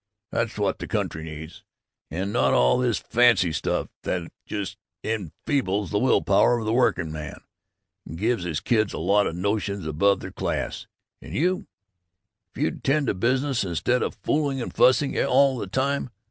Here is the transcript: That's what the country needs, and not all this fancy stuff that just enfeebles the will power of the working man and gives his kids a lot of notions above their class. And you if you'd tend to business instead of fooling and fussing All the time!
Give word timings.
That's 0.31 0.57
what 0.57 0.79
the 0.79 0.87
country 0.87 1.23
needs, 1.23 1.63
and 2.09 2.33
not 2.33 2.53
all 2.55 2.79
this 2.79 2.97
fancy 2.97 3.51
stuff 3.53 3.87
that 4.01 4.31
just 4.47 4.79
enfeebles 5.03 5.91
the 5.91 5.99
will 5.99 6.23
power 6.23 6.57
of 6.57 6.65
the 6.65 6.73
working 6.73 7.11
man 7.11 7.41
and 8.07 8.17
gives 8.17 8.43
his 8.43 8.61
kids 8.61 8.93
a 8.93 8.97
lot 8.97 9.27
of 9.27 9.35
notions 9.35 9.85
above 9.85 10.19
their 10.21 10.31
class. 10.31 10.87
And 11.21 11.35
you 11.35 11.67
if 12.55 12.59
you'd 12.63 12.83
tend 12.83 13.05
to 13.05 13.13
business 13.13 13.63
instead 13.63 14.01
of 14.01 14.15
fooling 14.23 14.59
and 14.59 14.73
fussing 14.73 15.23
All 15.23 15.55
the 15.59 15.67
time! 15.67 16.09